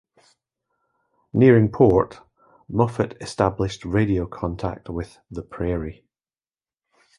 Nearing 1.31 1.71
port, 1.71 2.21
Moffett 2.67 3.21
established 3.21 3.85
radio 3.85 4.25
contact 4.25 4.89
with 4.89 5.19
the 5.29 5.43
"Prairie". 5.43 6.03